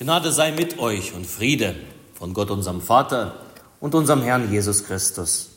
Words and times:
Gnade 0.00 0.32
sei 0.32 0.50
mit 0.52 0.78
euch 0.78 1.12
und 1.12 1.26
Friede 1.26 1.76
von 2.14 2.32
Gott, 2.32 2.50
unserem 2.50 2.80
Vater 2.80 3.34
und 3.80 3.94
unserem 3.94 4.22
Herrn 4.22 4.50
Jesus 4.50 4.84
Christus. 4.84 5.50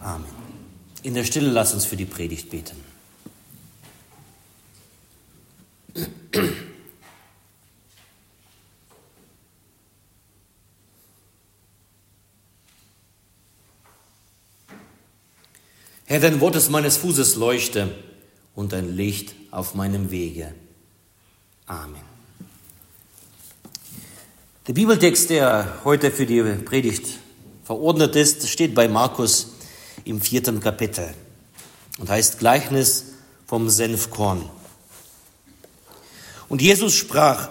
Amen. 0.00 0.26
In 1.04 1.14
der 1.14 1.22
Stille 1.22 1.48
lass 1.48 1.72
uns 1.72 1.84
für 1.84 1.96
die 1.96 2.04
Predigt 2.04 2.50
beten. 2.50 2.76
Herr, 16.06 16.18
dein 16.18 16.40
Wort 16.40 16.56
ist 16.56 16.70
meines 16.70 16.96
Fußes 16.96 17.36
leuchte 17.36 17.94
und 18.56 18.74
ein 18.74 18.96
Licht 18.96 19.36
auf 19.52 19.76
meinem 19.76 20.10
Wege. 20.10 20.56
Amen. 21.66 22.17
Der 24.68 24.74
Bibeltext, 24.74 25.30
der 25.30 25.80
heute 25.82 26.10
für 26.10 26.26
die 26.26 26.42
Predigt 26.42 27.06
verordnet 27.64 28.14
ist, 28.16 28.46
steht 28.50 28.74
bei 28.74 28.86
Markus 28.86 29.54
im 30.04 30.20
vierten 30.20 30.60
Kapitel 30.60 31.08
und 31.98 32.10
heißt 32.10 32.38
Gleichnis 32.38 33.14
vom 33.46 33.70
Senfkorn. 33.70 34.46
Und 36.50 36.60
Jesus 36.60 36.94
sprach, 36.94 37.48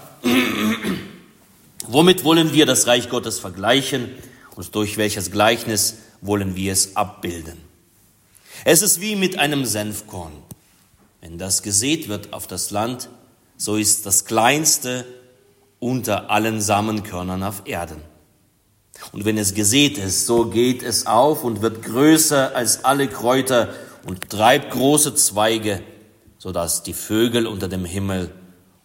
womit 1.88 2.24
wollen 2.24 2.54
wir 2.54 2.68
das 2.68 2.86
Reich 2.86 3.10
Gottes 3.10 3.40
vergleichen 3.40 4.12
und 4.56 4.76
durch 4.76 4.98
welches 4.98 5.32
Gleichnis 5.32 5.96
wollen 6.22 6.56
wir 6.56 6.72
es 6.72 6.96
abbilden? 6.96 7.58
Es 8.64 8.84
ist 8.84 9.02
wie 9.02 9.16
mit 9.16 9.40
einem 9.40 9.66
Senfkorn. 9.66 10.34
Wenn 11.22 11.40
das 11.40 11.64
gesät 11.64 12.10
wird 12.10 12.32
auf 12.32 12.46
das 12.46 12.70
Land, 12.70 13.10
so 13.58 13.76
ist 13.76 14.06
das 14.06 14.26
kleinste 14.26 15.04
unter 15.80 16.30
allen 16.30 16.62
Samenkörnern 16.62 17.44
auf 17.44 17.64
Erden. 17.66 18.02
Und 19.12 19.26
wenn 19.26 19.38
es 19.38 19.54
gesät 19.54 19.98
ist, 19.98 20.26
so 20.26 20.46
geht 20.46 20.84
es 20.84 21.06
auf 21.06 21.44
und 21.44 21.62
wird 21.62 21.84
größer 21.84 22.56
als 22.56 22.84
alle 22.84 23.08
Kräuter 23.08 23.70
und 24.06 24.30
treibt 24.30 24.72
große 24.72 25.16
Zweige, 25.16 25.82
so 26.40 26.52
dass 26.52 26.84
die 26.84 26.94
Vögel 26.94 27.46
unter 27.46 27.68
dem 27.68 27.86
Himmel 27.86 28.34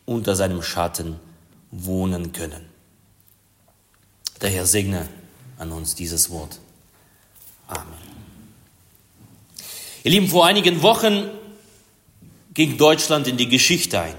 unter 0.04 0.34
seinem 0.34 0.62
Schatten 0.62 1.16
wohnen 1.70 2.32
können. 2.32 2.66
Der 4.40 4.50
Herr 4.50 4.66
segne 4.66 5.08
an 5.58 5.72
uns 5.72 5.94
dieses 5.94 6.30
Wort. 6.30 6.58
Amen. 7.68 7.86
Ihr 10.04 10.10
Lieben, 10.10 10.28
vor 10.28 10.44
einigen 10.44 10.82
Wochen 10.82 11.30
ging 12.52 12.76
Deutschland 12.76 13.28
in 13.28 13.36
die 13.36 13.48
Geschichte 13.48 14.00
ein. 14.00 14.16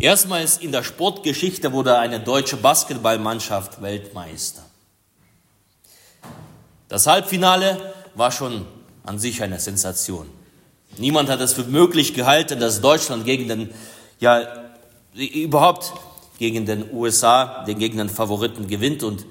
Erstmals 0.00 0.58
in 0.58 0.72
der 0.72 0.82
Sportgeschichte 0.82 1.72
wurde 1.72 1.98
eine 1.98 2.20
deutsche 2.20 2.56
Basketballmannschaft 2.56 3.82
Weltmeister. 3.82 4.62
Das 6.88 7.06
Halbfinale 7.06 7.94
war 8.14 8.30
schon 8.30 8.66
an 9.04 9.18
sich 9.18 9.42
eine 9.42 9.58
Sensation. 9.58 10.28
Niemand 10.98 11.30
hat 11.30 11.40
es 11.40 11.54
für 11.54 11.64
möglich 11.64 12.14
gehalten, 12.14 12.60
dass 12.60 12.80
Deutschland 12.80 13.24
gegen 13.24 13.48
den, 13.48 13.70
ja, 14.20 14.46
überhaupt 15.14 15.92
gegen 16.38 16.66
den 16.66 16.92
USA, 16.92 17.64
den 17.64 17.78
gegen 17.78 17.98
den 17.98 18.08
Favoriten 18.08 18.66
gewinnt 18.66 19.02
und 19.02 19.24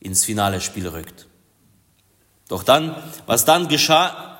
ins 0.00 0.24
finale 0.24 0.60
Spiel 0.60 0.88
rückt. 0.88 1.26
Doch 2.48 2.62
dann, 2.62 2.94
was 3.26 3.44
dann 3.44 3.68
geschah, 3.68 4.38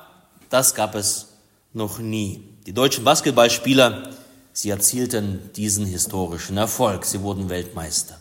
das 0.49 0.75
gab 0.75 0.93
es 0.95 1.29
noch 1.73 1.99
nie. 1.99 2.43
Die 2.67 2.73
deutschen 2.73 3.03
Basketballspieler 3.03 4.09
Sie 4.57 4.69
erzielten 4.69 5.49
diesen 5.57 5.85
historischen 5.85 6.55
Erfolg. 6.55 7.03
Sie 7.03 7.21
wurden 7.21 7.49
Weltmeister. 7.49 8.17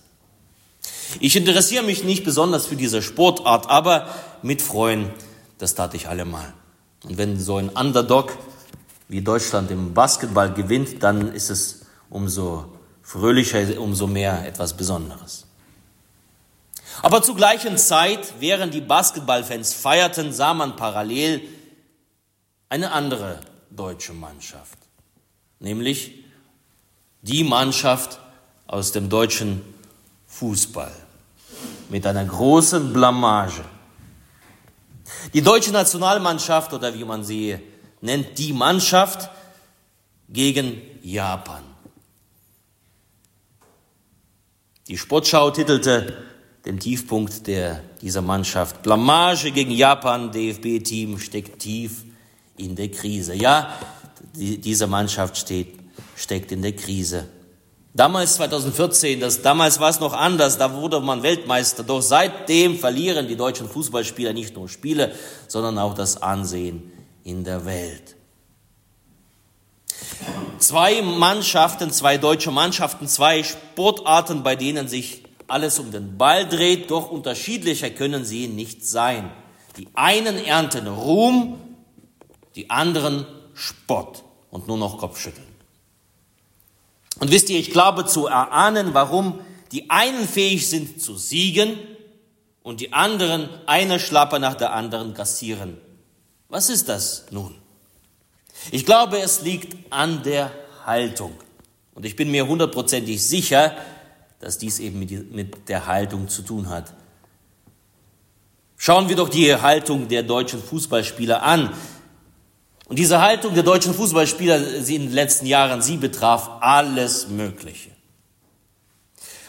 Ich 1.20 1.36
interessiere 1.36 1.84
mich 1.84 2.02
nicht 2.02 2.24
besonders 2.24 2.66
für 2.66 2.74
diese 2.74 3.02
Sportart, 3.02 3.70
aber 3.70 4.12
mit 4.42 4.60
Freuen, 4.60 5.10
das 5.58 5.76
tat 5.76 5.94
ich 5.94 6.08
allemal. 6.08 6.52
Und 7.04 7.18
wenn 7.18 7.38
so 7.38 7.58
ein 7.58 7.68
Underdog 7.68 8.36
wie 9.06 9.20
Deutschland 9.20 9.70
im 9.70 9.94
Basketball 9.94 10.52
gewinnt, 10.52 11.04
dann 11.04 11.32
ist 11.32 11.50
es 11.50 11.86
umso 12.10 12.64
fröhlicher, 13.00 13.80
umso 13.80 14.08
mehr 14.08 14.44
etwas 14.44 14.76
Besonderes. 14.76 15.46
Aber 17.00 17.22
zur 17.22 17.36
gleichen 17.36 17.78
Zeit, 17.78 18.40
während 18.40 18.74
die 18.74 18.80
Basketballfans 18.80 19.72
feierten, 19.72 20.32
sah 20.32 20.52
man 20.52 20.74
parallel 20.74 21.42
eine 22.70 22.90
andere 22.90 23.38
deutsche 23.70 24.14
Mannschaft, 24.14 24.78
nämlich 25.60 26.23
die 27.24 27.42
Mannschaft 27.42 28.20
aus 28.66 28.92
dem 28.92 29.08
deutschen 29.08 29.62
Fußball 30.26 30.92
mit 31.88 32.06
einer 32.06 32.24
großen 32.24 32.92
Blamage. 32.92 33.64
Die 35.32 35.42
deutsche 35.42 35.72
Nationalmannschaft 35.72 36.72
oder 36.72 36.94
wie 36.94 37.04
man 37.04 37.24
sie 37.24 37.58
nennt, 38.00 38.38
die 38.38 38.52
Mannschaft 38.52 39.30
gegen 40.28 40.80
Japan. 41.02 41.62
Die 44.88 44.98
Sportschau 44.98 45.50
titelte 45.50 46.24
den 46.66 46.78
Tiefpunkt 46.78 47.46
der, 47.46 47.82
dieser 48.02 48.22
Mannschaft. 48.22 48.82
Blamage 48.82 49.50
gegen 49.50 49.70
Japan, 49.70 50.30
DFB-Team 50.30 51.18
steckt 51.18 51.60
tief 51.60 52.04
in 52.56 52.76
der 52.76 52.90
Krise. 52.90 53.34
Ja, 53.34 53.78
die, 54.34 54.58
diese 54.58 54.86
Mannschaft 54.86 55.38
steht 55.38 55.83
steckt 56.16 56.52
in 56.52 56.62
der 56.62 56.74
Krise. 56.74 57.28
Damals 57.96 58.34
2014, 58.34 59.20
das, 59.20 59.42
damals 59.42 59.78
war 59.78 59.88
es 59.88 60.00
noch 60.00 60.14
anders, 60.14 60.58
da 60.58 60.74
wurde 60.74 60.98
man 61.00 61.22
Weltmeister. 61.22 61.84
Doch 61.84 62.02
seitdem 62.02 62.76
verlieren 62.76 63.28
die 63.28 63.36
deutschen 63.36 63.68
Fußballspieler 63.68 64.32
nicht 64.32 64.56
nur 64.56 64.68
Spiele, 64.68 65.14
sondern 65.46 65.78
auch 65.78 65.94
das 65.94 66.20
Ansehen 66.20 66.90
in 67.22 67.44
der 67.44 67.64
Welt. 67.66 68.16
Zwei 70.58 71.02
Mannschaften, 71.02 71.92
zwei 71.92 72.18
deutsche 72.18 72.50
Mannschaften, 72.50 73.06
zwei 73.06 73.44
Sportarten, 73.44 74.42
bei 74.42 74.56
denen 74.56 74.88
sich 74.88 75.22
alles 75.46 75.78
um 75.78 75.92
den 75.92 76.18
Ball 76.18 76.48
dreht, 76.48 76.90
doch 76.90 77.10
unterschiedlicher 77.10 77.90
können 77.90 78.24
sie 78.24 78.48
nicht 78.48 78.84
sein. 78.84 79.30
Die 79.76 79.88
einen 79.94 80.44
ernten 80.44 80.88
Ruhm, 80.88 81.60
die 82.56 82.70
anderen 82.70 83.26
Spott 83.54 84.24
und 84.50 84.66
nur 84.66 84.78
noch 84.78 84.98
Kopfschütteln. 84.98 85.53
Und 87.24 87.30
wisst 87.30 87.48
ihr, 87.48 87.58
ich 87.58 87.70
glaube 87.70 88.04
zu 88.04 88.26
erahnen, 88.26 88.92
warum 88.92 89.40
die 89.72 89.88
einen 89.88 90.28
fähig 90.28 90.68
sind 90.68 91.00
zu 91.00 91.16
siegen 91.16 91.78
und 92.62 92.80
die 92.80 92.92
anderen 92.92 93.48
eine 93.64 93.98
Schlappe 93.98 94.38
nach 94.38 94.56
der 94.56 94.74
anderen 94.74 95.14
kassieren. 95.14 95.78
Was 96.50 96.68
ist 96.68 96.90
das 96.90 97.24
nun? 97.30 97.54
Ich 98.72 98.84
glaube, 98.84 99.20
es 99.20 99.40
liegt 99.40 99.74
an 99.88 100.22
der 100.22 100.52
Haltung. 100.84 101.32
Und 101.94 102.04
ich 102.04 102.14
bin 102.14 102.30
mir 102.30 102.46
hundertprozentig 102.46 103.26
sicher, 103.26 103.74
dass 104.38 104.58
dies 104.58 104.78
eben 104.78 104.98
mit 104.98 105.70
der 105.70 105.86
Haltung 105.86 106.28
zu 106.28 106.42
tun 106.42 106.68
hat. 106.68 106.92
Schauen 108.76 109.08
wir 109.08 109.16
doch 109.16 109.30
die 109.30 109.56
Haltung 109.56 110.08
der 110.08 110.24
deutschen 110.24 110.62
Fußballspieler 110.62 111.42
an. 111.42 111.72
Und 112.94 112.98
diese 113.00 113.20
Haltung 113.20 113.54
der 113.54 113.64
deutschen 113.64 113.92
Fußballspieler 113.92 114.78
in 114.78 114.84
den 114.86 115.12
letzten 115.12 115.46
Jahren, 115.46 115.82
sie 115.82 115.96
betraf 115.96 116.48
alles 116.60 117.26
Mögliche. 117.26 117.90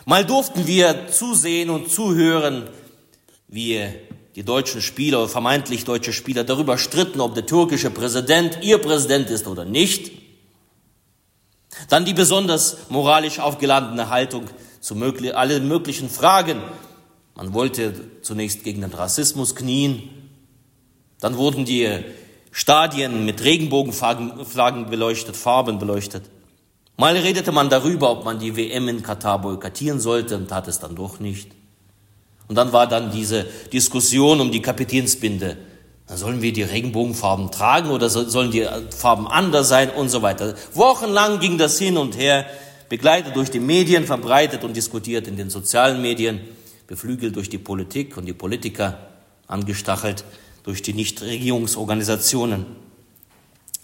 Mal 0.06 0.26
durften 0.26 0.66
wir 0.66 1.10
zusehen 1.12 1.70
und 1.70 1.92
zuhören, 1.92 2.68
wie 3.48 3.86
die 4.36 4.42
deutschen 4.42 4.82
Spieler 4.82 5.30
vermeintlich 5.30 5.86
deutsche 5.86 6.12
Spieler 6.12 6.44
darüber 6.44 6.80
stritten, 6.80 7.22
ob 7.22 7.36
der 7.36 7.46
türkische 7.46 7.92
Präsident 7.92 8.64
ihr 8.64 8.80
Präsident 8.80 9.30
ist 9.30 9.46
oder 9.46 9.64
nicht. 9.64 10.12
Dann 11.90 12.04
die 12.04 12.16
besonders 12.16 12.90
moralisch 12.90 13.38
aufgeladene 13.38 14.10
Haltung 14.10 14.46
zu 14.80 14.96
möglich, 14.96 15.38
allen 15.38 15.68
möglichen 15.68 16.10
Fragen. 16.10 16.64
Man 17.36 17.54
wollte 17.54 17.94
zunächst 18.24 18.64
gegen 18.64 18.82
den 18.82 18.92
Rassismus 18.92 19.56
knien. 19.56 20.10
Dann 21.20 21.38
wurden 21.38 21.66
die 21.66 22.04
Stadien 22.58 23.26
mit 23.26 23.44
Regenbogenflaggen 23.44 24.90
beleuchtet, 24.90 25.36
Farben 25.36 25.78
beleuchtet. 25.78 26.24
Mal 26.96 27.18
redete 27.18 27.52
man 27.52 27.70
darüber, 27.70 28.10
ob 28.12 28.24
man 28.24 28.40
die 28.40 28.56
WM 28.56 28.88
in 28.88 29.04
Katar 29.04 29.42
boykottieren 29.42 30.00
sollte 30.00 30.38
und 30.38 30.48
tat 30.48 30.70
es 30.70 30.80
dann 30.80 30.96
doch 30.96 31.20
nicht. 31.20 31.52
Und 32.48 32.56
dann 32.56 32.72
war 32.72 32.88
dann 32.88 33.12
diese 33.12 33.46
Diskussion 33.74 34.40
um 34.40 34.52
die 34.52 34.62
Kapitänsbinde. 34.62 35.58
Sollen 36.08 36.42
wir 36.42 36.54
die 36.54 36.62
Regenbogenfarben 36.62 37.52
tragen 37.52 37.90
oder 37.90 38.10
sollen 38.10 38.52
die 38.52 38.66
Farben 38.96 39.28
anders 39.28 39.68
sein 39.68 39.90
und 39.90 40.08
so 40.08 40.22
weiter. 40.22 40.56
Wochenlang 40.74 41.42
ging 41.42 41.58
das 41.58 41.78
hin 41.78 41.98
und 41.98 42.18
her, 42.18 42.46
begleitet 42.88 43.36
durch 43.36 43.52
die 43.52 43.60
Medien, 43.60 44.06
verbreitet 44.06 44.64
und 44.64 44.78
diskutiert 44.78 45.28
in 45.28 45.36
den 45.36 45.50
sozialen 45.50 46.02
Medien, 46.02 46.40
beflügelt 46.88 47.36
durch 47.36 47.50
die 47.50 47.58
Politik 47.58 48.16
und 48.16 48.28
die 48.28 48.34
Politiker, 48.34 48.98
angestachelt 49.46 50.24
durch 50.66 50.82
die 50.82 50.94
Nichtregierungsorganisationen. 50.94 52.66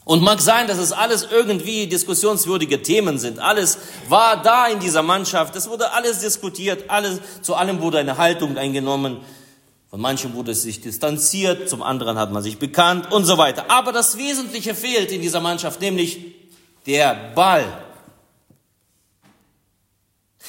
Und 0.04 0.24
mag 0.24 0.42
sein, 0.42 0.68
dass 0.68 0.80
es 0.80 0.92
alles 0.92 1.28
irgendwie 1.32 1.86
diskussionswürdige 1.86 2.82
Themen 2.82 3.20
sind. 3.20 3.38
Alles 3.38 3.78
war 4.10 4.42
da 4.42 4.66
in 4.68 4.80
dieser 4.80 5.04
Mannschaft. 5.04 5.56
Es 5.56 5.70
wurde 5.70 5.92
alles 5.94 6.20
diskutiert. 6.20 6.90
Alles, 6.90 7.20
zu 7.44 7.54
allem 7.54 7.82
wurde 7.82 8.00
eine 8.00 8.18
Haltung 8.18 8.58
eingenommen. 8.58 9.18
Von 9.92 10.02
manchen 10.02 10.34
wurde 10.34 10.54
es 10.54 10.64
sich 10.64 10.82
distanziert, 10.82 11.70
zum 11.70 11.84
anderen 11.84 12.18
hat 12.18 12.32
man 12.32 12.42
sich 12.42 12.58
bekannt 12.58 13.12
und 13.12 13.26
so 13.26 13.38
weiter. 13.38 13.70
Aber 13.70 13.92
das 13.92 14.18
Wesentliche 14.18 14.74
fehlt 14.74 15.12
in 15.12 15.22
dieser 15.22 15.42
Mannschaft, 15.42 15.82
nämlich 15.82 16.34
der 16.88 17.14
Ball. 17.36 17.66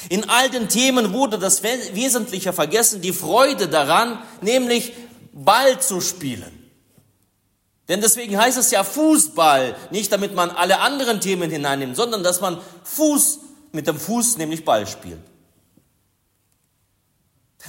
In 0.08 0.28
all 0.30 0.48
den 0.48 0.68
Themen 0.68 1.12
wurde 1.12 1.38
das 1.38 1.62
Wesentliche 1.62 2.52
vergessen, 2.52 3.02
die 3.02 3.12
Freude 3.12 3.68
daran, 3.68 4.18
nämlich 4.40 4.92
Ball 5.32 5.80
zu 5.80 6.00
spielen. 6.00 6.58
Denn 7.88 8.00
deswegen 8.00 8.38
heißt 8.38 8.58
es 8.58 8.70
ja 8.70 8.84
Fußball, 8.84 9.74
nicht 9.90 10.12
damit 10.12 10.34
man 10.34 10.50
alle 10.50 10.80
anderen 10.80 11.20
Themen 11.20 11.50
hineinnimmt, 11.50 11.96
sondern 11.96 12.22
dass 12.22 12.40
man 12.40 12.58
Fuß 12.84 13.40
mit 13.72 13.86
dem 13.86 13.98
Fuß, 13.98 14.36
nämlich 14.36 14.64
Ball 14.64 14.86
spielt. 14.86 15.20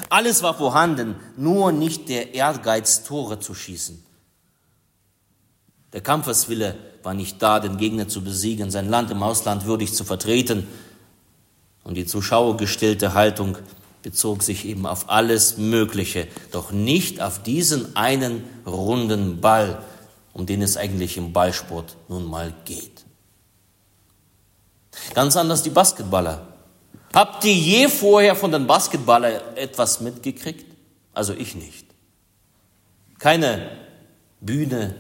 Alles 0.10 0.42
war 0.44 0.56
vorhanden, 0.56 1.16
nur 1.38 1.72
nicht 1.72 2.10
der 2.10 2.34
Ehrgeiz, 2.34 3.04
Tore 3.04 3.40
zu 3.40 3.54
schießen. 3.54 4.04
Der 5.94 6.02
Kampfeswille 6.02 6.76
war 7.04 7.14
nicht 7.14 7.42
da, 7.42 7.60
den 7.60 7.78
Gegner 7.78 8.08
zu 8.08 8.24
besiegen, 8.24 8.72
sein 8.72 8.90
Land 8.90 9.12
im 9.12 9.22
Ausland 9.22 9.66
würdig 9.66 9.94
zu 9.94 10.04
vertreten. 10.04 10.68
Und 11.84 11.96
die 11.96 12.06
zuschauergestellte 12.06 13.14
Haltung 13.14 13.58
bezog 14.04 14.44
sich 14.44 14.66
eben 14.66 14.86
auf 14.86 15.10
alles 15.10 15.58
Mögliche, 15.58 16.28
doch 16.52 16.72
nicht 16.72 17.22
auf 17.22 17.42
diesen 17.42 17.96
einen 17.96 18.44
runden 18.66 19.42
Ball, 19.42 19.82
um 20.34 20.46
den 20.46 20.62
es 20.62 20.78
eigentlich 20.78 21.18
im 21.18 21.34
Ballsport 21.34 21.96
nun 22.10 22.26
mal 22.26 22.54
geht. 22.66 23.06
Ganz 25.16 25.36
anders 25.36 25.64
die 25.64 25.70
Basketballer. 25.70 26.48
Habt 27.14 27.46
ihr 27.46 27.54
je 27.54 27.88
vorher 27.88 28.36
von 28.36 28.52
den 28.52 28.68
Basketballern 28.68 29.42
etwas 29.56 30.02
mitgekriegt? 30.02 30.66
Also 31.14 31.34
ich 31.34 31.56
nicht. 31.56 31.86
Keine 33.20 33.70
Bühne, 34.42 34.96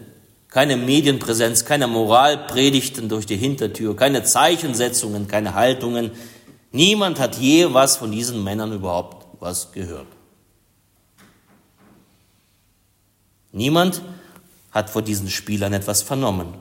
keine 0.47 0.77
Medienpräsenz, 0.77 1.65
keine 1.65 1.88
Moralpredigten 1.88 3.09
durch 3.09 3.25
die 3.25 3.35
Hintertür, 3.35 3.95
keine 3.95 4.23
Zeichensetzungen, 4.23 5.27
keine 5.27 5.55
Haltungen. 5.55 6.11
Niemand 6.73 7.19
hat 7.19 7.37
je 7.37 7.71
was 7.71 7.97
von 7.97 8.11
diesen 8.11 8.43
Männern 8.43 8.73
überhaupt 8.73 9.27
was 9.39 9.71
gehört. 9.71 10.07
Niemand 13.51 14.01
hat 14.71 14.89
vor 14.89 15.03
diesen 15.03 15.29
Spielern 15.29 15.71
etwas 15.73 16.01
vernommen. 16.01 16.55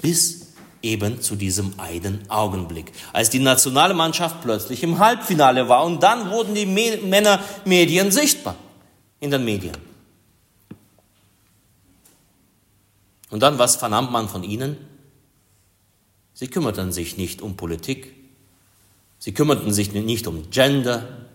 Bis 0.00 0.54
eben 0.80 1.20
zu 1.20 1.36
diesem 1.36 1.78
einen 1.78 2.30
Augenblick, 2.30 2.92
als 3.12 3.28
die 3.28 3.38
nationale 3.38 3.92
Mannschaft 3.92 4.40
plötzlich 4.40 4.82
im 4.82 4.98
Halbfinale 4.98 5.68
war 5.68 5.84
und 5.84 6.02
dann 6.02 6.30
wurden 6.30 6.54
die 6.54 6.64
Männermedien 6.64 8.10
sichtbar 8.10 8.56
in 9.20 9.30
den 9.30 9.44
Medien. 9.44 9.76
Und 13.28 13.40
dann, 13.40 13.58
was 13.58 13.76
vernahm 13.76 14.10
man 14.10 14.28
von 14.30 14.44
ihnen? 14.44 14.78
Sie 16.32 16.48
kümmerten 16.48 16.92
sich 16.92 17.18
nicht 17.18 17.42
um 17.42 17.56
Politik, 17.56 18.15
sie 19.18 19.32
kümmerten 19.32 19.72
sich 19.72 19.92
nicht 19.92 20.26
um 20.26 20.50
Gender, 20.50 21.26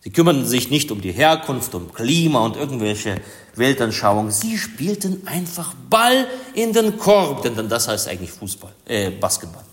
Sie 0.00 0.10
kümmerten 0.10 0.46
sich 0.46 0.70
nicht 0.70 0.92
um 0.92 1.00
die 1.00 1.12
Herkunft, 1.12 1.74
um 1.74 1.92
Klima 1.92 2.44
und 2.44 2.56
irgendwelche 2.56 3.20
Weltanschauungen. 3.56 4.30
Sie 4.30 4.56
spielten 4.56 5.26
einfach 5.26 5.74
Ball 5.90 6.26
in 6.54 6.72
den 6.72 6.98
Korb, 6.98 7.42
denn 7.42 7.68
das 7.68 7.88
heißt 7.88 8.08
eigentlich 8.08 8.30
Fußball, 8.30 8.72
äh, 8.86 9.10
Basketball, 9.10 9.64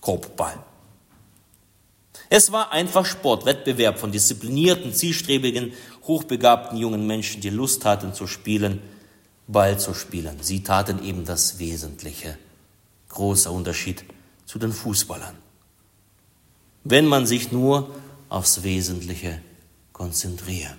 Korbball. 0.00 0.58
Es 2.28 2.50
war 2.50 2.72
einfach 2.72 3.06
Sportwettbewerb 3.06 3.98
von 3.98 4.10
disziplinierten, 4.10 4.92
zielstrebigen, 4.92 5.72
hochbegabten 6.06 6.76
jungen 6.78 7.06
Menschen, 7.06 7.40
die 7.40 7.50
Lust 7.50 7.84
hatten 7.84 8.14
zu 8.14 8.26
spielen, 8.26 8.80
Ball 9.46 9.78
zu 9.78 9.94
spielen. 9.94 10.38
Sie 10.40 10.62
taten 10.62 11.04
eben 11.04 11.24
das 11.24 11.58
Wesentliche. 11.58 12.36
Großer 13.10 13.52
Unterschied 13.52 14.04
zu 14.46 14.58
den 14.58 14.72
Fußballern. 14.72 15.36
Wenn 16.84 17.06
man 17.06 17.26
sich 17.26 17.52
nur 17.52 17.94
aufs 18.28 18.62
Wesentliche 18.62 19.40
konzentrieren. 19.92 20.76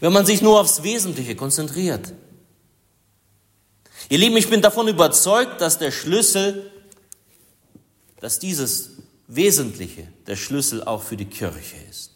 Wenn 0.00 0.12
man 0.12 0.26
sich 0.26 0.42
nur 0.42 0.60
aufs 0.60 0.82
Wesentliche 0.82 1.36
konzentriert. 1.36 2.12
Ihr 4.08 4.18
Lieben, 4.18 4.36
ich 4.36 4.50
bin 4.50 4.60
davon 4.60 4.88
überzeugt, 4.88 5.60
dass 5.60 5.78
der 5.78 5.90
Schlüssel, 5.90 6.70
dass 8.20 8.38
dieses 8.38 8.90
Wesentliche 9.28 10.08
der 10.26 10.36
Schlüssel 10.36 10.82
auch 10.82 11.02
für 11.02 11.16
die 11.16 11.26
Kirche 11.26 11.76
ist. 11.88 12.10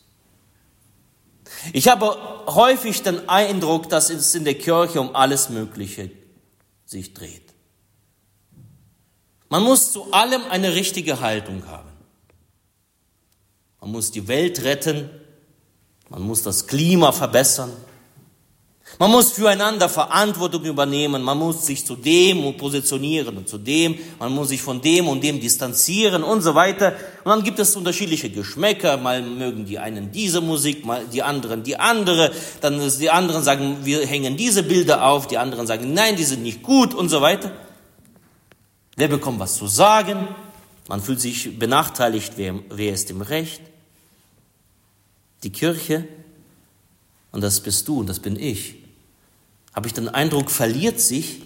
Ich 1.73 1.88
habe 1.88 2.17
häufig 2.46 3.02
den 3.02 3.29
Eindruck, 3.29 3.88
dass 3.88 4.11
es 4.11 4.35
in 4.35 4.44
der 4.44 4.56
Kirche 4.58 5.00
um 5.00 5.14
alles 5.14 5.49
Mögliche 5.49 6.11
sich 6.85 7.14
dreht. 7.14 7.54
Man 9.55 9.62
muss 9.62 9.93
zu 9.93 10.12
allem 10.12 10.43
eine 10.51 10.75
richtige 10.75 11.21
Haltung 11.21 11.62
haben. 11.69 11.89
Man 13.81 13.93
muss 13.93 14.11
die 14.11 14.27
Welt 14.27 14.65
retten. 14.65 15.09
Man 16.09 16.23
muss 16.23 16.43
das 16.43 16.67
Klima 16.67 17.12
verbessern. 17.12 17.71
Man 18.99 19.12
muss 19.12 19.31
füreinander 19.31 19.89
Verantwortung 19.89 20.65
übernehmen. 20.65 21.23
Man 21.23 21.39
muss 21.39 21.67
sich 21.67 21.87
zu 21.87 21.95
dem 21.95 22.56
positionieren 22.56 23.37
und 23.37 23.49
zu 23.49 23.59
dem. 23.59 23.97
Man 24.19 24.33
muss 24.33 24.49
sich 24.49 24.61
von 24.61 24.81
dem 24.81 25.06
und 25.06 25.23
dem 25.23 25.39
distanzieren 25.39 26.25
und 26.25 26.43
so 26.43 26.56
weiter. 26.56 26.89
Und 27.23 27.31
dann 27.31 27.45
gibt 27.45 27.61
es 27.61 27.77
unterschiedliche 27.77 28.31
Geschmäcker. 28.31 28.97
Mal 28.97 29.23
mögen 29.23 29.67
die 29.67 29.79
einen 29.79 30.11
diese 30.11 30.41
Musik, 30.41 30.85
mal 30.85 31.05
die 31.12 31.23
anderen 31.23 31.62
die 31.62 31.77
andere. 31.77 32.33
Dann 32.61 32.81
die 32.99 33.11
anderen 33.11 33.45
sagen, 33.45 33.77
wir 33.85 34.05
hängen 34.05 34.37
diese 34.37 34.65
Bilder 34.65 35.06
auf. 35.06 35.29
Die 35.29 35.39
anderen 35.39 35.69
sagen, 35.69 35.95
nein, 35.95 36.17
die 36.17 36.25
sind 36.25 36.43
nicht 36.43 36.65
gut 36.65 36.93
und 36.93 37.09
so 37.09 37.21
weiter. 37.21 37.53
Wer 38.96 39.08
bekommt 39.08 39.41
was 39.41 39.56
zu 39.56 39.67
sagen? 39.67 40.29
Man 40.88 41.02
fühlt 41.02 41.20
sich 41.20 41.58
benachteiligt. 41.58 42.35
Wer, 42.37 42.61
wer 42.69 42.93
ist 42.93 43.11
im 43.11 43.23
Recht? 43.23 43.61
die 45.44 45.50
Kirche, 45.50 46.08
und 47.31 47.43
das 47.43 47.61
bist 47.61 47.87
du 47.87 48.00
und 48.00 48.08
das 48.08 48.19
bin 48.19 48.38
ich, 48.38 48.76
habe 49.75 49.87
ich 49.87 49.94
den 49.94 50.08
Eindruck, 50.08 50.50
verliert 50.50 51.00
sich 51.00 51.43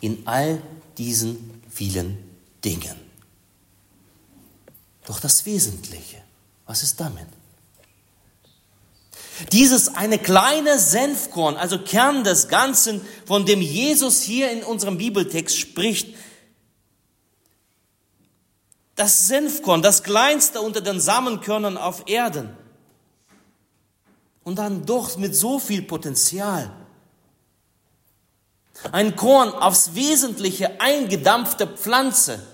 in 0.00 0.26
all 0.26 0.60
diesen 0.98 1.62
vielen 1.70 2.18
Dingen. 2.64 2.96
Doch 5.06 5.20
das 5.20 5.46
Wesentliche, 5.46 6.22
was 6.66 6.82
ist 6.82 7.00
damit? 7.00 7.26
Dieses 9.52 9.94
eine 9.94 10.18
kleine 10.18 10.78
Senfkorn, 10.78 11.56
also 11.56 11.78
Kern 11.78 12.24
des 12.24 12.48
Ganzen, 12.48 13.00
von 13.26 13.44
dem 13.46 13.60
Jesus 13.60 14.22
hier 14.22 14.50
in 14.50 14.62
unserem 14.62 14.96
Bibeltext 14.98 15.58
spricht, 15.58 16.13
das 18.96 19.26
Senfkorn, 19.26 19.82
das 19.82 20.02
kleinste 20.02 20.60
unter 20.60 20.80
den 20.80 21.00
Samenkörnern 21.00 21.76
auf 21.76 22.04
Erden, 22.06 22.56
und 24.44 24.58
dann 24.58 24.84
doch 24.84 25.16
mit 25.16 25.34
so 25.34 25.58
viel 25.58 25.82
Potenzial. 25.82 26.70
Ein 28.92 29.16
Korn 29.16 29.50
aufs 29.50 29.94
Wesentliche 29.94 30.80
eingedampfte 30.80 31.66
Pflanze. 31.66 32.46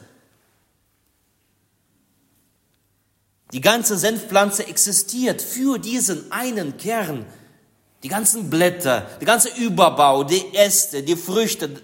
Die 3.52 3.60
ganze 3.60 3.98
Senfpflanze 3.98 4.68
existiert 4.68 5.42
für 5.42 5.78
diesen 5.78 6.30
einen 6.30 6.76
Kern. 6.76 7.26
Die 8.04 8.08
ganzen 8.08 8.48
Blätter, 8.48 9.00
der 9.18 9.26
ganze 9.26 9.48
Überbau, 9.56 10.22
die 10.22 10.54
Äste, 10.54 11.02
die 11.02 11.16
Früchte. 11.16 11.82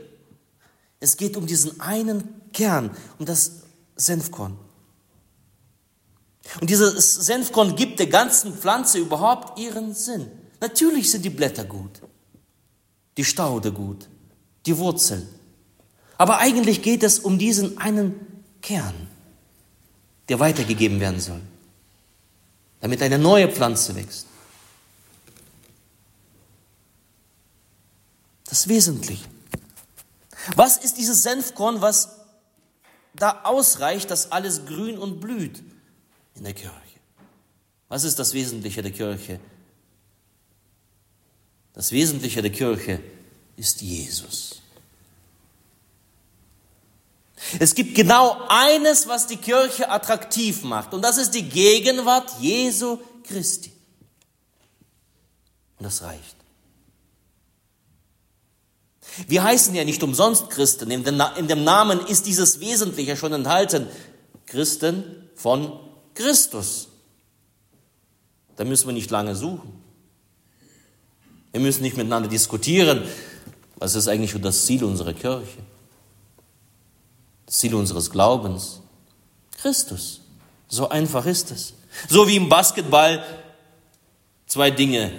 Es 1.00 1.16
geht 1.16 1.36
um 1.36 1.46
diesen 1.46 1.80
einen 1.80 2.40
Kern, 2.52 2.96
um 3.18 3.26
das 3.26 3.65
Senfkorn. 3.96 4.58
Und 6.60 6.70
dieses 6.70 7.14
Senfkorn 7.14 7.74
gibt 7.74 7.98
der 7.98 8.06
ganzen 8.06 8.54
Pflanze 8.54 8.98
überhaupt 8.98 9.58
ihren 9.58 9.94
Sinn. 9.94 10.30
Natürlich 10.60 11.10
sind 11.10 11.24
die 11.24 11.30
Blätter 11.30 11.64
gut, 11.64 12.02
die 13.16 13.24
Staude 13.24 13.72
gut, 13.72 14.08
die 14.64 14.78
Wurzeln. 14.78 15.28
Aber 16.18 16.38
eigentlich 16.38 16.82
geht 16.82 17.02
es 17.02 17.18
um 17.18 17.38
diesen 17.38 17.78
einen 17.78 18.14
Kern, 18.62 18.94
der 20.28 20.40
weitergegeben 20.40 21.00
werden 21.00 21.20
soll, 21.20 21.40
damit 22.80 23.02
eine 23.02 23.18
neue 23.18 23.50
Pflanze 23.50 23.94
wächst. 23.94 24.26
Das 28.48 28.68
Wesentliche. 28.68 29.24
Was 30.54 30.76
ist 30.76 30.96
dieses 30.96 31.22
Senfkorn, 31.22 31.80
was 31.80 32.15
da 33.16 33.42
ausreicht, 33.44 34.10
dass 34.10 34.32
alles 34.32 34.66
grün 34.66 34.98
und 34.98 35.20
blüht? 35.20 35.62
in 36.36 36.44
der 36.44 36.54
Kirche. 36.54 36.76
Was 37.88 38.04
ist 38.04 38.18
das 38.18 38.34
Wesentliche 38.34 38.82
der 38.82 38.92
Kirche? 38.92 39.40
Das 41.72 41.92
Wesentliche 41.92 42.42
der 42.42 42.52
Kirche 42.52 43.00
ist 43.56 43.80
Jesus. 43.82 44.60
Es 47.58 47.74
gibt 47.74 47.94
genau 47.94 48.46
eines, 48.48 49.06
was 49.06 49.26
die 49.26 49.36
Kirche 49.36 49.90
attraktiv 49.90 50.62
macht, 50.62 50.94
und 50.94 51.02
das 51.02 51.16
ist 51.16 51.32
die 51.32 51.48
Gegenwart 51.48 52.40
Jesu 52.40 52.98
Christi. 53.22 53.72
Und 55.78 55.84
das 55.84 56.02
reicht. 56.02 56.35
Wir 59.28 59.44
heißen 59.44 59.74
ja 59.74 59.84
nicht 59.84 60.02
umsonst 60.02 60.50
Christen. 60.50 60.90
In 60.90 61.04
dem 61.04 61.64
Namen 61.64 62.00
ist 62.06 62.26
dieses 62.26 62.60
Wesentliche 62.60 63.16
schon 63.16 63.32
enthalten. 63.32 63.86
Christen 64.46 65.04
von 65.34 65.72
Christus. 66.14 66.88
Da 68.56 68.64
müssen 68.64 68.86
wir 68.86 68.94
nicht 68.94 69.10
lange 69.10 69.36
suchen. 69.36 69.72
Wir 71.52 71.60
müssen 71.60 71.82
nicht 71.82 71.96
miteinander 71.96 72.28
diskutieren, 72.28 73.02
was 73.76 73.94
ist 73.94 74.08
eigentlich 74.08 74.34
das 74.40 74.66
Ziel 74.66 74.84
unserer 74.84 75.12
Kirche, 75.14 75.58
das 77.46 77.58
Ziel 77.58 77.74
unseres 77.74 78.10
Glaubens. 78.10 78.80
Christus. 79.58 80.20
So 80.68 80.88
einfach 80.88 81.24
ist 81.26 81.50
es. 81.50 81.74
So 82.08 82.28
wie 82.28 82.36
im 82.36 82.48
Basketball 82.48 83.24
zwei 84.46 84.70
Dinge 84.70 85.12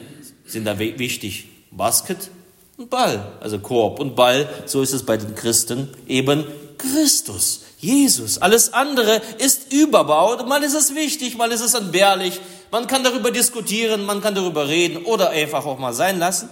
sind 0.46 0.66
da 0.66 0.78
wichtig. 0.78 1.48
Basket 1.72 2.30
und 2.78 2.90
Ball, 2.90 3.34
also 3.40 3.60
Korb 3.60 4.00
und 4.00 4.16
Ball, 4.16 4.48
so 4.66 4.82
ist 4.82 4.94
es 4.94 5.04
bei 5.04 5.18
den 5.18 5.36
Christen 5.36 5.90
eben 6.08 6.46
Christus, 6.78 7.62
Jesus. 7.80 8.38
Alles 8.38 8.74
andere 8.74 9.22
ist 9.40 9.74
überbaut, 9.74 10.48
mal 10.48 10.64
ist 10.64 10.76
es 10.76 10.94
wichtig, 10.94 11.38
mal 11.38 11.52
ist 11.52 11.62
es 11.62 11.74
entbehrlich, 11.74 12.40
man 12.72 12.86
kann 12.86 13.04
darüber 13.04 13.32
diskutieren, 13.32 14.06
man 14.06 14.22
kann 14.22 14.36
darüber 14.36 14.68
reden 14.68 15.06
oder 15.06 15.32
einfach 15.32 15.66
auch 15.66 15.80
mal 15.80 15.94
sein 15.94 16.20
lassen. 16.20 16.50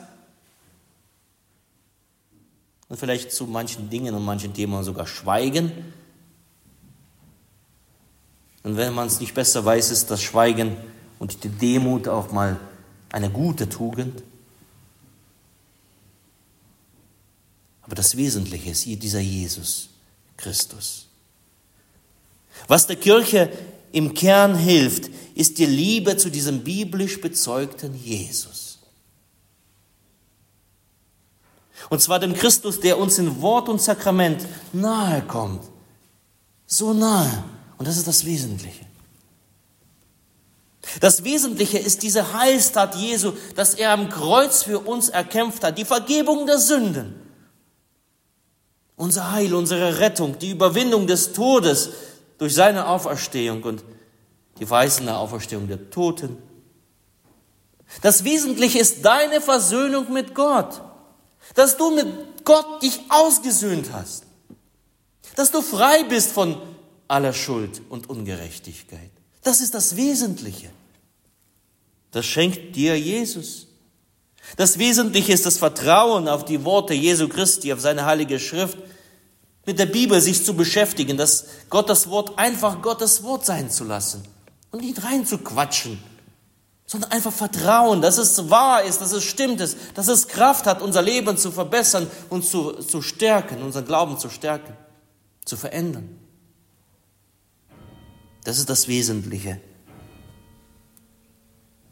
Und 2.87 2.97
vielleicht 2.97 3.31
zu 3.31 3.45
manchen 3.45 3.89
Dingen 3.89 4.15
und 4.15 4.23
manchen 4.23 4.53
Themen 4.53 4.83
sogar 4.83 5.07
schweigen. 5.07 5.71
Und 8.63 8.77
wenn 8.77 8.93
man 8.93 9.07
es 9.07 9.19
nicht 9.19 9.33
besser 9.33 9.65
weiß, 9.65 9.91
ist 9.91 10.09
das 10.09 10.21
Schweigen 10.21 10.77
und 11.19 11.43
die 11.43 11.49
Demut 11.49 12.07
auch 12.07 12.31
mal 12.31 12.59
eine 13.11 13.29
gute 13.29 13.69
Tugend. 13.69 14.23
Aber 17.85 17.95
das 17.95 18.17
Wesentliche 18.17 18.71
ist 18.71 18.85
dieser 18.85 19.19
Jesus 19.19 19.89
Christus. 20.37 21.05
Was 22.67 22.87
der 22.87 22.95
Kirche 22.95 23.51
im 23.91 24.13
Kern 24.13 24.55
hilft, 24.55 25.11
ist 25.35 25.59
die 25.59 25.67
Liebe 25.67 26.17
zu 26.17 26.29
diesem 26.29 26.63
biblisch 26.63 27.21
bezeugten 27.21 27.95
Jesus. 27.95 28.79
Und 31.89 32.01
zwar 32.01 32.19
dem 32.19 32.33
Christus, 32.33 32.79
der 32.79 32.97
uns 32.97 33.19
in 33.19 33.41
Wort 33.41 33.69
und 33.69 33.79
Sakrament 33.79 34.45
nahe 34.73 35.21
kommt. 35.21 35.63
So 36.65 36.93
nahe. 36.93 37.43
Und 37.77 37.87
das 37.87 37.97
ist 37.97 38.07
das 38.07 38.25
Wesentliche. 38.25 38.85
Das 40.99 41.23
Wesentliche 41.23 41.77
ist 41.77 42.01
diese 42.01 42.33
Heilstat 42.33 42.95
Jesu, 42.95 43.33
dass 43.55 43.75
er 43.75 43.91
am 43.91 44.09
Kreuz 44.09 44.63
für 44.63 44.79
uns 44.79 45.09
erkämpft 45.09 45.63
hat, 45.63 45.77
die 45.77 45.85
Vergebung 45.85 46.47
der 46.47 46.57
Sünden 46.57 47.24
unser 48.95 49.31
Heil, 49.31 49.53
unsere 49.53 49.99
Rettung, 49.99 50.39
die 50.39 50.51
Überwindung 50.51 51.07
des 51.07 51.33
Todes 51.33 51.89
durch 52.37 52.53
seine 52.53 52.87
Auferstehung 52.87 53.63
und 53.63 53.83
die 54.59 54.69
weißende 54.69 55.15
Auferstehung 55.15 55.67
der 55.67 55.89
Toten. 55.89 56.37
Das 58.01 58.23
Wesentliche 58.23 58.79
ist 58.79 59.03
deine 59.03 59.41
Versöhnung 59.41 60.11
mit 60.11 60.33
Gott, 60.33 60.81
dass 61.53 61.77
du 61.77 61.91
mit 61.91 62.07
Gott 62.45 62.81
dich 62.81 62.99
ausgesöhnt 63.09 63.89
hast, 63.91 64.23
dass 65.35 65.51
du 65.51 65.61
frei 65.61 66.03
bist 66.03 66.31
von 66.31 66.57
aller 67.07 67.33
Schuld 67.33 67.81
und 67.89 68.09
Ungerechtigkeit. 68.09 69.11
Das 69.43 69.61
ist 69.61 69.73
das 69.73 69.95
Wesentliche. 69.95 70.69
Das 72.11 72.25
schenkt 72.25 72.75
dir 72.75 72.99
Jesus. 72.99 73.67
Das 74.57 74.77
Wesentliche 74.77 75.33
ist 75.33 75.45
das 75.45 75.57
Vertrauen 75.57 76.27
auf 76.27 76.45
die 76.45 76.63
Worte 76.63 76.93
Jesu 76.93 77.27
Christi, 77.27 77.73
auf 77.73 77.79
seine 77.79 78.05
heilige 78.05 78.39
Schrift, 78.39 78.77
mit 79.65 79.79
der 79.79 79.87
Bibel 79.87 80.21
sich 80.21 80.45
zu 80.45 80.53
beschäftigen, 80.53 81.17
dass 81.17 81.45
Gottes 81.69 82.09
Wort 82.09 82.37
einfach 82.37 82.81
Gottes 82.81 83.23
Wort 83.23 83.45
sein 83.45 83.69
zu 83.69 83.83
lassen 83.83 84.23
und 84.71 84.81
nicht 84.81 85.03
reinzuquatschen, 85.03 85.99
sondern 86.85 87.11
einfach 87.11 87.33
vertrauen, 87.33 88.01
dass 88.01 88.17
es 88.17 88.49
wahr 88.49 88.83
ist, 88.83 89.01
dass 89.01 89.11
es 89.11 89.23
stimmt 89.23 89.59
ist, 89.61 89.77
dass 89.95 90.07
es 90.07 90.27
Kraft 90.27 90.67
hat, 90.67 90.81
unser 90.81 91.01
Leben 91.01 91.37
zu 91.37 91.51
verbessern 91.51 92.07
und 92.29 92.45
zu, 92.45 92.73
zu 92.73 93.01
stärken, 93.01 93.63
unseren 93.63 93.85
Glauben 93.85 94.19
zu 94.19 94.29
stärken, 94.29 94.73
zu 95.45 95.57
verändern. 95.57 96.19
Das 98.43 98.59
ist 98.59 98.69
das 98.69 98.87
Wesentliche. 98.87 99.59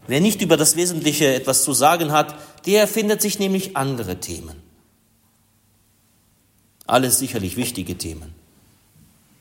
Wer 0.06 0.22
nicht 0.22 0.42
über 0.42 0.58
das 0.58 0.76
Wesentliche 0.76 1.34
etwas 1.34 1.64
zu 1.64 1.74
sagen 1.74 2.12
hat, 2.12 2.36
der 2.66 2.88
findet 2.88 3.22
sich 3.22 3.40
nämlich 3.40 3.76
andere 3.76 4.20
Themen. 4.20 4.62
Alles 6.86 7.20
sicherlich 7.20 7.56
wichtige 7.58 7.98
Themen. 7.98 8.34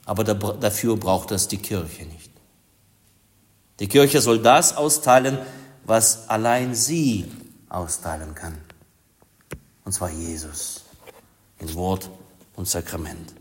Aber 0.04 0.24
dafür 0.24 0.96
braucht 0.96 1.30
das 1.30 1.48
die 1.48 1.58
Kirche 1.58 2.04
nicht. 2.04 2.30
Die 3.78 3.88
Kirche 3.88 4.20
soll 4.20 4.40
das 4.40 4.76
austeilen, 4.76 5.38
was 5.84 6.28
allein 6.28 6.74
sie 6.74 7.26
austeilen 7.68 8.34
kann. 8.34 8.58
Und 9.84 9.92
zwar 9.92 10.10
Jesus 10.10 10.82
in 11.58 11.74
Wort 11.74 12.10
und 12.54 12.68
Sakrament. 12.68 13.32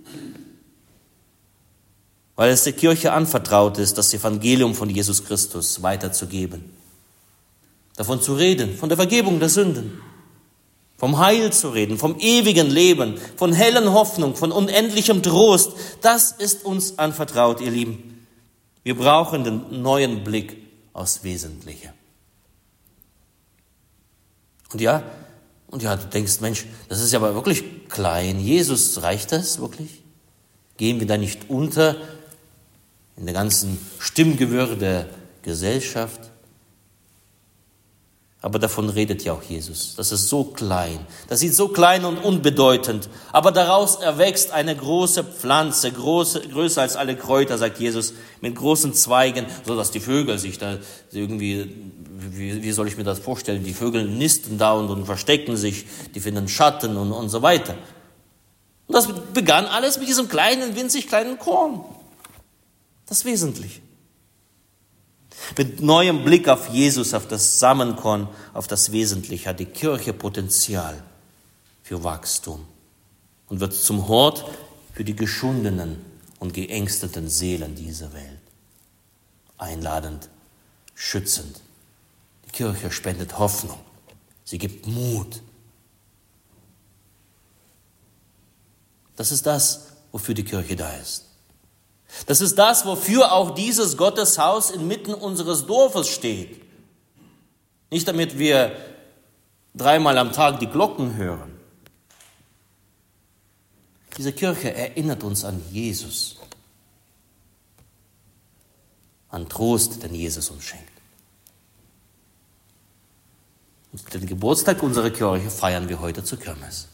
Weil 2.36 2.52
es 2.52 2.64
der 2.64 2.74
Kirche 2.74 3.12
anvertraut 3.14 3.78
ist, 3.78 3.98
das 3.98 4.14
Evangelium 4.14 4.74
von 4.74 4.90
Jesus 4.90 5.26
Christus 5.26 5.84
weiterzugeben 5.84 6.82
davon 7.96 8.22
zu 8.22 8.34
reden, 8.34 8.76
von 8.76 8.90
der 8.90 8.98
Vergebung 8.98 9.40
der 9.40 9.50
Sünden, 9.50 10.02
vom 11.02 11.18
Heil 11.18 11.52
zu 11.52 11.70
reden, 11.70 11.98
vom 11.98 12.20
ewigen 12.20 12.70
Leben, 12.70 13.20
von 13.36 13.54
hellen 13.54 13.92
Hoffnung, 13.92 14.36
von 14.36 14.52
unendlichem 14.52 15.24
Trost. 15.24 15.72
Das 16.04 16.32
ist 16.32 16.64
uns 16.64 17.00
anvertraut, 17.00 17.60
ihr 17.60 17.72
Lieben. 17.72 18.28
Wir 18.84 18.96
brauchen 18.96 19.44
den 19.44 19.82
neuen 19.82 20.24
Blick 20.24 20.58
aufs 20.94 21.24
Wesentliche. 21.24 21.92
Und 24.72 24.80
ja, 24.80 25.02
und 25.72 25.82
ja, 25.82 25.96
du 25.96 26.06
denkst, 26.06 26.40
Mensch, 26.40 26.68
das 26.88 27.02
ist 27.02 27.12
ja 27.12 27.18
aber 27.18 27.34
wirklich 27.34 27.64
klein. 27.90 28.40
Jesus, 28.40 29.02
reicht 29.02 29.32
das 29.32 29.60
wirklich? 29.60 30.04
Gehen 30.78 31.00
wir 31.00 31.08
da 31.08 31.18
nicht 31.18 31.50
unter 31.50 31.96
in 33.18 33.26
der 33.26 33.34
ganzen 33.34 33.80
Stimmgewirr 33.98 34.76
der 34.76 35.08
Gesellschaft? 35.42 36.31
Aber 38.44 38.58
davon 38.58 38.90
redet 38.90 39.24
ja 39.24 39.34
auch 39.34 39.44
Jesus. 39.44 39.94
Das 39.96 40.12
ist 40.12 40.28
so 40.28 40.44
klein. 40.44 41.00
Das 41.28 41.42
sieht 41.42 41.54
so 41.54 41.68
klein 41.68 42.06
und 42.06 42.18
unbedeutend. 42.18 43.08
Aber 43.32 43.52
daraus 43.52 43.98
erwächst 43.98 44.52
eine 44.52 44.76
große 44.76 45.24
Pflanze, 45.24 45.92
große, 45.92 46.50
größer 46.50 46.82
als 46.82 46.96
alle 46.96 47.16
Kräuter, 47.16 47.60
sagt 47.60 47.80
Jesus, 47.80 48.14
mit 48.42 48.56
großen 48.56 48.96
Zweigen, 48.96 49.46
so 49.68 49.76
dass 49.76 49.92
die 49.92 50.00
Vögel 50.00 50.40
sich 50.40 50.58
da 50.58 50.80
irgendwie, 51.12 51.76
wie, 52.18 52.64
wie 52.64 52.72
soll 52.72 52.88
ich 52.88 52.98
mir 52.98 53.04
das 53.04 53.20
vorstellen? 53.20 53.64
Die 53.64 53.76
Vögel 53.76 54.06
nisten 54.06 54.58
da 54.58 54.74
und, 54.74 54.90
und 54.90 55.06
verstecken 55.06 55.56
sich, 55.56 55.86
die 56.16 56.20
finden 56.20 56.48
Schatten 56.48 56.98
und, 56.98 57.12
und 57.12 57.30
so 57.30 57.44
weiter. 57.44 57.76
Und 58.88 58.96
das 58.96 59.08
begann 59.34 59.68
alles 59.68 60.00
mit 60.00 60.08
diesem 60.08 60.28
kleinen, 60.28 60.76
winzig 60.76 61.08
kleinen 61.08 61.38
Korn. 61.38 61.86
Das 63.06 63.24
Wesentliche. 63.24 63.82
Mit 65.58 65.82
neuem 65.82 66.24
Blick 66.24 66.48
auf 66.48 66.70
Jesus, 66.70 67.14
auf 67.14 67.28
das 67.28 67.60
Samenkorn, 67.60 68.28
auf 68.54 68.68
das 68.68 68.92
Wesentliche 68.92 69.50
hat 69.50 69.60
die 69.60 69.66
Kirche 69.66 70.14
Potenzial 70.14 71.04
für 71.84 72.04
Wachstum 72.04 72.66
und 73.48 73.60
wird 73.60 73.74
zum 73.74 74.08
Hort 74.08 74.46
für 74.94 75.04
die 75.04 75.16
geschundenen 75.16 75.98
und 76.40 76.54
geängsteten 76.54 77.30
Seelen 77.30 77.76
dieser 77.76 78.14
Welt. 78.14 78.40
Einladend, 79.58 80.30
schützend. 80.96 81.62
Die 82.46 82.52
Kirche 82.52 82.92
spendet 82.92 83.38
Hoffnung. 83.38 83.80
Sie 84.44 84.58
gibt 84.58 84.88
Mut. 84.88 85.42
Das 89.16 89.32
ist 89.32 89.46
das, 89.46 89.88
wofür 90.12 90.34
die 90.34 90.44
Kirche 90.44 90.76
da 90.76 90.92
ist. 90.96 91.31
Das 92.26 92.42
ist 92.42 92.58
das, 92.58 92.86
wofür 92.86 93.32
auch 93.32 93.56
dieses 93.56 93.98
Gotteshaus 93.98 94.70
inmitten 94.70 95.14
unseres 95.14 95.66
Dorfes 95.66 96.08
steht. 96.08 96.62
Nicht 97.90 98.08
damit 98.08 98.38
wir 98.38 98.76
dreimal 99.74 100.18
am 100.18 100.32
Tag 100.32 100.60
die 100.60 100.68
Glocken 100.68 101.16
hören. 101.16 101.58
Diese 104.18 104.34
Kirche 104.34 104.74
erinnert 104.74 105.24
uns 105.24 105.46
an 105.46 105.64
Jesus, 105.72 106.38
an 109.30 109.48
Trost, 109.48 110.04
den 110.04 110.14
Jesus 110.14 110.50
uns 110.50 110.64
schenkt. 110.64 110.92
Und 113.94 114.14
den 114.14 114.26
Geburtstag 114.26 114.84
unserer 114.84 115.10
Kirche 115.10 115.50
feiern 115.50 115.90
wir 115.90 116.00
heute 116.00 116.24
zur 116.24 116.40
Kirmes. 116.40 116.88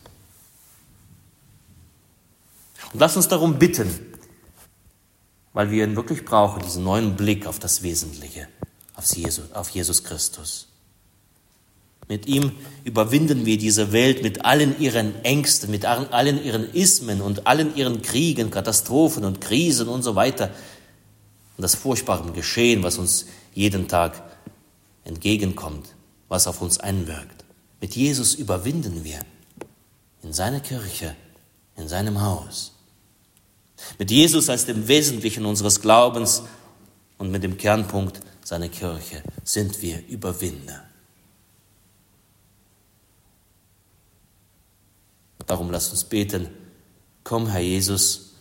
Und 2.93 3.00
lass 3.00 3.15
uns 3.15 3.27
darum 3.27 3.59
bitten, 3.59 4.16
weil 5.58 5.72
wir 5.72 5.86
ihn 5.86 5.96
wirklich 5.96 6.24
brauchen, 6.24 6.62
diesen 6.62 6.84
neuen 6.84 7.16
Blick 7.16 7.48
auf 7.48 7.58
das 7.58 7.82
Wesentliche, 7.82 8.48
auf 8.94 9.70
Jesus, 9.72 10.04
Christus. 10.04 10.68
Mit 12.08 12.28
ihm 12.28 12.52
überwinden 12.84 13.48
wir 13.48 13.58
diese 13.58 13.92
Welt 13.92 14.22
mit 14.22 14.46
allen 14.46 14.80
ihren 14.80 15.16
Ängsten, 15.24 15.72
mit 15.72 15.84
allen 15.84 16.46
ihren 16.46 16.72
Ismen 16.76 17.22
und 17.22 17.48
allen 17.48 17.76
ihren 17.76 18.04
Kriegen, 18.04 18.52
Katastrophen 18.52 19.26
und 19.26 19.42
Krisen 19.42 19.88
und 19.88 20.04
so 20.04 20.14
weiter. 20.14 20.52
Und 21.58 21.64
das 21.64 21.74
furchtbare 21.74 22.32
Geschehen, 22.34 22.84
was 22.84 23.00
uns 23.00 23.26
jeden 23.56 23.88
Tag 23.88 24.22
entgegenkommt, 25.06 25.88
was 26.28 26.46
auf 26.46 26.62
uns 26.62 26.80
einwirkt. 26.80 27.46
Mit 27.82 27.96
Jesus 27.96 28.36
überwinden 28.36 29.04
wir 29.04 29.22
in 30.22 30.34
seiner 30.34 30.60
Kirche, 30.60 31.16
in 31.76 31.88
seinem 31.88 32.22
Haus. 32.22 32.76
Mit 33.98 34.12
Jesus 34.12 34.50
als 34.50 34.65
dem 34.65 34.88
Wesentlichen 34.88 35.46
unseres 35.46 35.81
Glaubens 35.81 36.43
und 37.17 37.31
mit 37.31 37.43
dem 37.43 37.57
Kernpunkt 37.57 38.19
seiner 38.43 38.69
Kirche 38.69 39.24
sind 39.43 39.81
wir 39.81 40.05
Überwinder. 40.07 40.84
Darum 45.46 45.72
lasst 45.72 45.91
uns 45.91 46.03
beten. 46.03 46.50
Komm, 47.24 47.48
Herr 47.48 47.62
Jesus, 47.62 48.34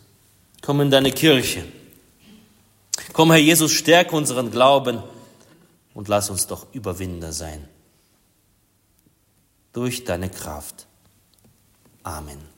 komm 0.61 0.81
in 0.81 0.91
deine 0.91 1.11
Kirche. 1.11 1.63
Komm, 3.13 3.31
Herr 3.31 3.39
Jesus, 3.39 3.71
stärke 3.71 4.15
unseren 4.15 4.51
Glauben 4.51 5.01
und 5.93 6.07
lass 6.09 6.29
uns 6.29 6.47
doch 6.47 6.67
Überwinder 6.73 7.31
sein. 7.31 7.67
Durch 9.71 10.03
deine 10.03 10.29
Kraft. 10.29 10.85
Amen. 12.03 12.56